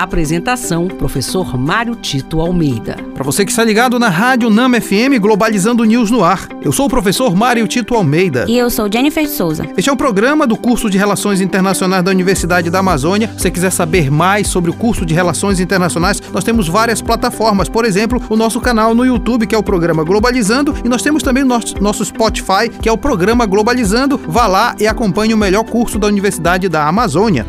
Apresentação: 0.00 0.88
Professor 0.88 1.58
Mário 1.58 1.94
Tito 1.94 2.40
Almeida. 2.40 2.96
Para 3.12 3.22
você 3.22 3.44
que 3.44 3.50
está 3.50 3.62
ligado 3.62 3.98
na 3.98 4.08
Rádio 4.08 4.48
Nama 4.48 4.80
FM 4.80 5.20
Globalizando 5.20 5.84
News 5.84 6.10
no 6.10 6.24
ar, 6.24 6.48
eu 6.62 6.72
sou 6.72 6.86
o 6.86 6.88
professor 6.88 7.36
Mário 7.36 7.68
Tito 7.68 7.94
Almeida. 7.94 8.46
E 8.48 8.56
eu 8.56 8.70
sou 8.70 8.90
Jennifer 8.90 9.28
Souza. 9.28 9.68
Este 9.76 9.90
é 9.90 9.92
um 9.92 9.96
programa 9.96 10.46
do 10.46 10.56
curso 10.56 10.88
de 10.88 10.96
Relações 10.96 11.42
Internacionais 11.42 12.02
da 12.02 12.10
Universidade 12.10 12.70
da 12.70 12.78
Amazônia. 12.78 13.28
Se 13.36 13.42
você 13.42 13.50
quiser 13.50 13.70
saber 13.70 14.10
mais 14.10 14.48
sobre 14.48 14.70
o 14.70 14.74
curso 14.74 15.04
de 15.04 15.12
Relações 15.12 15.60
Internacionais, 15.60 16.18
nós 16.32 16.44
temos 16.44 16.66
várias 16.66 17.02
plataformas. 17.02 17.68
Por 17.68 17.84
exemplo, 17.84 18.22
o 18.30 18.36
nosso 18.36 18.58
canal 18.58 18.94
no 18.94 19.04
YouTube, 19.04 19.46
que 19.46 19.54
é 19.54 19.58
o 19.58 19.62
programa 19.62 20.02
Globalizando, 20.02 20.74
e 20.82 20.88
nós 20.88 21.02
temos 21.02 21.22
também 21.22 21.42
o 21.42 21.46
nosso, 21.46 21.74
nosso 21.78 22.02
Spotify, 22.06 22.70
que 22.80 22.88
é 22.88 22.92
o 22.92 22.96
programa 22.96 23.44
Globalizando. 23.44 24.18
Vá 24.26 24.46
lá 24.46 24.74
e 24.80 24.86
acompanhe 24.86 25.34
o 25.34 25.36
melhor 25.36 25.64
curso 25.64 25.98
da 25.98 26.06
Universidade 26.06 26.70
da 26.70 26.88
Amazônia. 26.88 27.44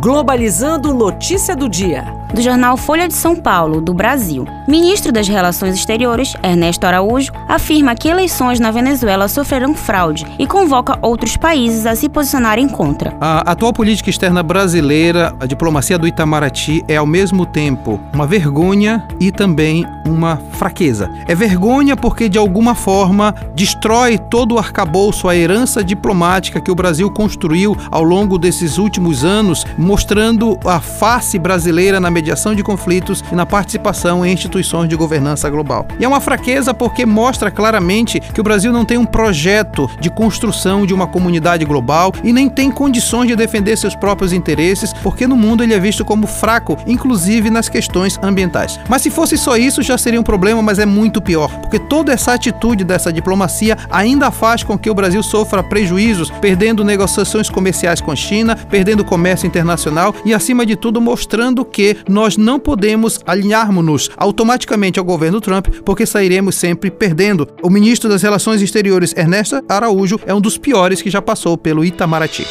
Globalizando 0.00 0.94
notícia 0.94 1.54
do 1.54 1.68
dia 1.68 2.19
do 2.32 2.40
jornal 2.40 2.76
Folha 2.76 3.08
de 3.08 3.14
São 3.14 3.34
Paulo, 3.34 3.80
do 3.80 3.92
Brasil. 3.92 4.46
Ministro 4.68 5.12
das 5.12 5.26
Relações 5.26 5.74
Exteriores, 5.74 6.34
Ernesto 6.42 6.86
Araújo, 6.86 7.32
afirma 7.48 7.94
que 7.94 8.08
eleições 8.08 8.60
na 8.60 8.70
Venezuela 8.70 9.28
sofrerão 9.28 9.74
fraude 9.74 10.26
e 10.38 10.46
convoca 10.46 10.98
outros 11.02 11.36
países 11.36 11.86
a 11.86 11.96
se 11.96 12.08
posicionarem 12.08 12.68
contra. 12.68 13.16
A 13.20 13.40
atual 13.50 13.72
política 13.72 14.10
externa 14.10 14.42
brasileira, 14.42 15.34
a 15.40 15.46
diplomacia 15.46 15.98
do 15.98 16.06
Itamaraty, 16.06 16.84
é 16.86 16.96
ao 16.96 17.06
mesmo 17.06 17.44
tempo 17.44 18.00
uma 18.14 18.26
vergonha 18.26 19.06
e 19.18 19.32
também 19.32 19.86
uma 20.06 20.40
fraqueza. 20.52 21.10
É 21.26 21.34
vergonha 21.34 21.96
porque, 21.96 22.28
de 22.28 22.38
alguma 22.38 22.74
forma, 22.74 23.34
destrói 23.54 24.18
todo 24.18 24.54
o 24.54 24.58
arcabouço, 24.58 25.28
a 25.28 25.36
herança 25.36 25.82
diplomática 25.82 26.60
que 26.60 26.70
o 26.70 26.74
Brasil 26.74 27.10
construiu 27.10 27.76
ao 27.90 28.02
longo 28.02 28.38
desses 28.38 28.78
últimos 28.78 29.24
anos, 29.24 29.66
mostrando 29.76 30.58
a 30.64 30.80
face 30.80 31.38
brasileira 31.38 31.98
na 31.98 32.10
mediação 32.20 32.54
de 32.54 32.62
conflitos 32.62 33.24
e 33.32 33.34
na 33.34 33.46
participação 33.46 34.24
em 34.24 34.32
instituições 34.32 34.88
de 34.88 34.94
governança 34.94 35.48
global. 35.48 35.86
E 35.98 36.04
é 36.04 36.08
uma 36.08 36.20
fraqueza 36.20 36.74
porque 36.74 37.06
mostra 37.06 37.50
claramente 37.50 38.20
que 38.20 38.40
o 38.40 38.44
Brasil 38.44 38.72
não 38.72 38.84
tem 38.84 38.98
um 38.98 39.06
projeto 39.06 39.90
de 39.98 40.10
construção 40.10 40.84
de 40.84 40.92
uma 40.92 41.06
comunidade 41.06 41.64
global 41.64 42.12
e 42.22 42.32
nem 42.32 42.48
tem 42.48 42.70
condições 42.70 43.28
de 43.28 43.36
defender 43.36 43.76
seus 43.76 43.94
próprios 43.94 44.34
interesses, 44.34 44.92
porque 45.02 45.26
no 45.26 45.36
mundo 45.36 45.62
ele 45.62 45.72
é 45.72 45.80
visto 45.80 46.04
como 46.04 46.26
fraco, 46.26 46.76
inclusive 46.86 47.48
nas 47.48 47.68
questões 47.68 48.18
ambientais. 48.22 48.78
Mas 48.88 49.00
se 49.00 49.10
fosse 49.10 49.38
só 49.38 49.56
isso, 49.56 49.82
já 49.82 49.96
seria 49.96 50.20
um 50.20 50.24
problema, 50.24 50.60
mas 50.60 50.78
é 50.78 50.84
muito 50.86 51.22
pior, 51.22 51.50
porque 51.60 51.78
toda 51.78 52.12
essa 52.12 52.34
atitude 52.34 52.84
dessa 52.84 53.10
diplomacia 53.10 53.78
ainda 53.90 54.30
faz 54.30 54.62
com 54.62 54.78
que 54.78 54.90
o 54.90 54.94
Brasil 54.94 55.22
sofra 55.22 55.62
prejuízos, 55.62 56.30
perdendo 56.40 56.84
negociações 56.84 57.48
comerciais 57.48 58.00
com 58.00 58.10
a 58.10 58.16
China, 58.16 58.56
perdendo 58.56 59.04
comércio 59.04 59.46
internacional 59.46 60.14
e, 60.24 60.34
acima 60.34 60.66
de 60.66 60.76
tudo, 60.76 61.00
mostrando 61.00 61.64
que 61.64 61.96
nós 62.10 62.36
não 62.36 62.58
podemos 62.58 63.20
alinharmos-nos 63.26 64.10
automaticamente 64.16 64.98
ao 64.98 65.04
governo 65.04 65.40
Trump, 65.40 65.68
porque 65.84 66.04
sairemos 66.04 66.54
sempre 66.56 66.90
perdendo. 66.90 67.48
O 67.62 67.70
ministro 67.70 68.08
das 68.08 68.22
Relações 68.22 68.60
Exteriores, 68.60 69.14
Ernesto 69.16 69.62
Araújo, 69.68 70.18
é 70.26 70.34
um 70.34 70.40
dos 70.40 70.58
piores 70.58 71.00
que 71.00 71.10
já 71.10 71.22
passou 71.22 71.56
pelo 71.56 71.84
Itamaraty. 71.84 72.46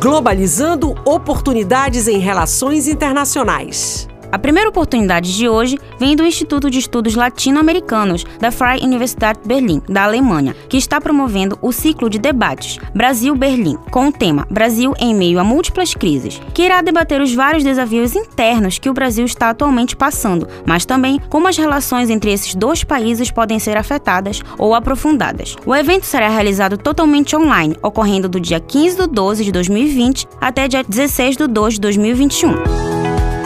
Globalizando 0.00 0.94
oportunidades 1.06 2.08
em 2.08 2.18
relações 2.18 2.86
internacionais. 2.86 4.06
A 4.34 4.38
primeira 4.44 4.68
oportunidade 4.68 5.32
de 5.32 5.48
hoje 5.48 5.78
vem 5.96 6.16
do 6.16 6.26
Instituto 6.26 6.68
de 6.68 6.80
Estudos 6.80 7.14
Latino-Americanos 7.14 8.26
da 8.40 8.50
Freie 8.50 8.82
Universität 8.82 9.38
Berlin, 9.46 9.80
da 9.88 10.02
Alemanha, 10.02 10.56
que 10.68 10.76
está 10.76 11.00
promovendo 11.00 11.56
o 11.62 11.70
ciclo 11.70 12.10
de 12.10 12.18
debates 12.18 12.80
Brasil-Berlim, 12.92 13.76
com 13.92 14.08
o 14.08 14.12
tema 14.12 14.44
Brasil 14.50 14.92
em 14.98 15.14
meio 15.14 15.38
a 15.38 15.44
múltiplas 15.44 15.94
crises, 15.94 16.42
que 16.52 16.62
irá 16.62 16.82
debater 16.82 17.20
os 17.20 17.32
vários 17.32 17.62
desafios 17.62 18.16
internos 18.16 18.76
que 18.76 18.90
o 18.90 18.92
Brasil 18.92 19.24
está 19.24 19.50
atualmente 19.50 19.94
passando, 19.94 20.48
mas 20.66 20.84
também 20.84 21.20
como 21.30 21.46
as 21.46 21.56
relações 21.56 22.10
entre 22.10 22.32
esses 22.32 22.56
dois 22.56 22.82
países 22.82 23.30
podem 23.30 23.60
ser 23.60 23.76
afetadas 23.76 24.42
ou 24.58 24.74
aprofundadas. 24.74 25.54
O 25.64 25.72
evento 25.72 26.06
será 26.06 26.28
realizado 26.28 26.76
totalmente 26.76 27.36
online, 27.36 27.76
ocorrendo 27.80 28.28
do 28.28 28.40
dia 28.40 28.58
15 28.58 28.96
de 28.96 29.06
12 29.06 29.44
de 29.44 29.52
2020 29.52 30.26
até 30.40 30.66
dia 30.66 30.82
16 30.82 31.36
de 31.36 31.46
2 31.46 31.74
de 31.74 31.80
2021. 31.82 32.83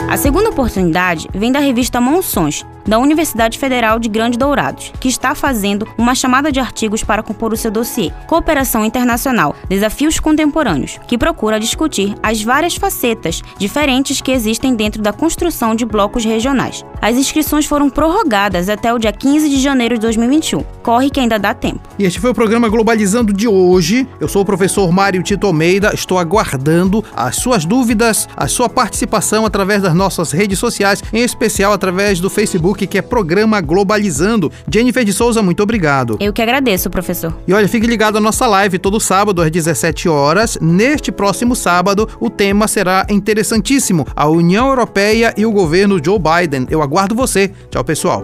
A 0.09 0.17
segunda 0.17 0.49
oportunidade 0.49 1.27
vem 1.35 1.51
da 1.51 1.59
revista 1.59 2.01
Monções, 2.01 2.65
da 2.87 2.99
Universidade 2.99 3.57
Federal 3.57 3.99
de 3.99 4.09
Grande 4.09 4.37
Dourados, 4.37 4.91
que 4.99 5.07
está 5.07 5.35
fazendo 5.35 5.87
uma 5.97 6.15
chamada 6.15 6.51
de 6.51 6.59
artigos 6.59 7.03
para 7.03 7.23
compor 7.23 7.53
o 7.53 7.57
seu 7.57 7.71
dossiê 7.71 8.11
Cooperação 8.27 8.85
Internacional 8.85 9.55
Desafios 9.67 10.19
Contemporâneos, 10.19 10.99
que 11.07 11.17
procura 11.17 11.59
discutir 11.59 12.15
as 12.21 12.41
várias 12.41 12.75
facetas 12.75 13.41
diferentes 13.57 14.21
que 14.21 14.31
existem 14.31 14.75
dentro 14.75 15.01
da 15.01 15.13
construção 15.13 15.75
de 15.75 15.85
blocos 15.85 16.25
regionais. 16.25 16.83
As 17.01 17.15
inscrições 17.15 17.65
foram 17.65 17.89
prorrogadas 17.89 18.69
até 18.69 18.93
o 18.93 18.99
dia 18.99 19.11
15 19.11 19.49
de 19.49 19.59
janeiro 19.59 19.95
de 19.95 20.01
2021. 20.01 20.63
Corre 20.83 21.09
que 21.09 21.19
ainda 21.19 21.39
dá 21.39 21.53
tempo. 21.53 21.79
E 21.97 22.05
este 22.05 22.19
foi 22.19 22.31
o 22.31 22.33
programa 22.33 22.67
Globalizando 22.69 23.31
de 23.31 23.47
hoje. 23.47 24.07
Eu 24.19 24.27
sou 24.27 24.41
o 24.41 24.45
professor 24.45 24.91
Mário 24.91 25.23
Tito 25.23 25.47
Almeida, 25.47 25.91
estou 25.93 26.19
aguardando 26.19 27.03
as 27.15 27.37
suas 27.37 27.65
dúvidas, 27.65 28.27
a 28.35 28.47
sua 28.47 28.69
participação 28.69 29.45
através 29.45 29.81
das 29.81 29.93
nossas 29.93 30.31
redes 30.31 30.59
sociais, 30.59 31.03
em 31.13 31.23
especial 31.23 31.73
através 31.73 32.19
do 32.19 32.29
Facebook 32.69 32.87
que 32.87 32.97
é 32.97 33.01
Programa 33.01 33.61
Globalizando. 33.61 34.51
Jennifer 34.71 35.03
de 35.03 35.13
Souza, 35.13 35.41
muito 35.41 35.63
obrigado. 35.63 36.17
Eu 36.19 36.33
que 36.33 36.41
agradeço, 36.41 36.89
professor. 36.89 37.35
E 37.47 37.53
olha, 37.53 37.67
fique 37.67 37.87
ligado 37.87 38.17
à 38.17 38.21
nossa 38.21 38.45
live 38.47 38.77
todo 38.77 38.99
sábado 38.99 39.41
às 39.41 39.49
17 39.49 40.07
horas. 40.07 40.57
Neste 40.61 41.11
próximo 41.11 41.55
sábado, 41.55 42.07
o 42.19 42.29
tema 42.29 42.67
será 42.67 43.05
interessantíssimo: 43.09 44.05
a 44.15 44.27
União 44.27 44.67
Europeia 44.67 45.33
e 45.37 45.45
o 45.45 45.51
governo 45.51 46.03
Joe 46.03 46.19
Biden. 46.19 46.67
Eu 46.69 46.81
aguardo 46.81 47.15
você. 47.15 47.51
Tchau, 47.69 47.83
pessoal. 47.83 48.23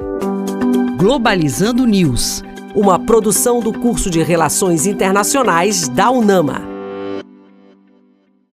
Globalizando 0.98 1.86
News, 1.86 2.44
uma 2.74 2.98
produção 2.98 3.60
do 3.60 3.74
curso 3.74 4.10
de 4.10 4.22
Relações 4.24 4.86
Internacionais 4.86 5.88
da 5.88 6.10
UNAMA. 6.10 6.75